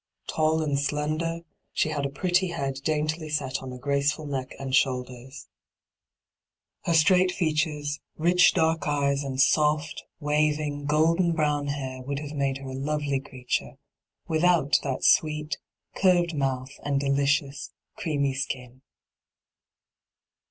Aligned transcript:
Tall 0.27 0.63
and 0.63 0.79
slender, 0.79 1.41
she 1.73 1.89
had 1.89 2.07
a 2.07 2.09
pretty 2.09 2.47
head 2.47 2.79
daintily• 2.83 3.27
set 3.31 3.61
on 3.61 3.71
a 3.71 3.77
graceful 3.77 4.25
neck 4.25 4.55
and 4.57 4.73
shoulders. 4.73 5.47
Her 6.85 6.91
nyt,, 6.93 6.97
6^hyG00glc 6.97 6.97
ENTRAPPED 6.97 6.97
7 6.97 6.97
straight 6.97 7.29
featui^s, 7.37 7.99
rich 8.17 8.53
dark 8.55 8.81
eyea, 8.85 9.23
and 9.23 9.39
soil, 9.39 9.83
waving, 10.19 10.85
golden 10.85 11.33
brown 11.33 11.67
hair 11.67 12.01
would 12.01 12.17
have 12.17 12.33
made 12.33 12.57
her 12.57 12.69
a 12.71 12.73
lovely 12.73 13.19
creature 13.19 13.77
without 14.27 14.79
that 14.81 15.03
sweet, 15.03 15.59
curved 15.93 16.33
mouth 16.33 16.79
and 16.81 16.99
delicious, 16.99 17.69
creamy 17.95 18.33
skin. 18.33 18.81